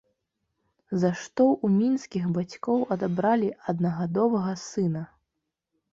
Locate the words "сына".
4.69-5.03